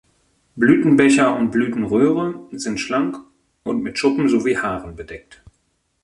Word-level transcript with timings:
Blütenbecher 0.57 1.37
und 1.37 1.51
Blütenröhre 1.51 2.47
sind 2.53 2.79
schlank 2.79 3.17
und 3.65 3.83
mit 3.83 3.99
Schuppen 3.99 4.29
sowie 4.29 4.57
Haaren 4.57 4.95
bedeckt. 4.95 5.43